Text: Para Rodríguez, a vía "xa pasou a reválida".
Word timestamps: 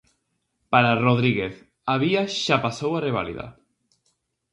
Para 0.71 0.93
Rodríguez, 1.05 1.53
a 1.93 1.95
vía 2.03 2.23
"xa 2.43 2.57
pasou 2.65 2.91
a 2.95 3.03
reválida". 3.07 3.45